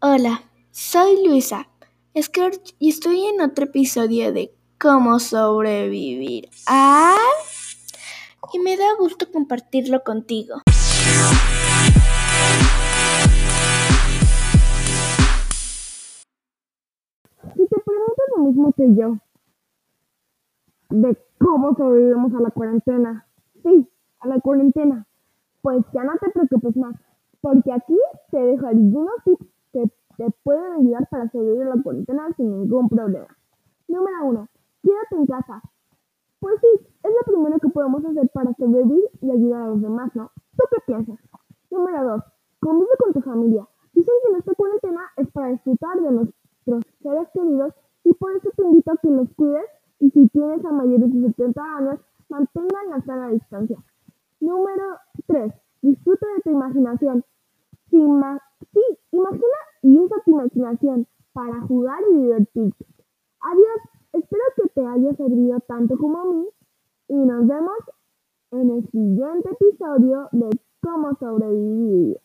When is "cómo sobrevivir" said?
4.80-6.48, 70.80-72.18